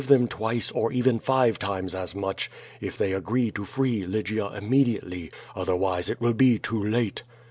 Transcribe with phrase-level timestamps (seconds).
[0.01, 2.49] 377 them twice, or even five times, as much—
[2.81, 5.29] if they agree to free Lygia immediately.
[5.55, 7.21] Otherwise it will be too late."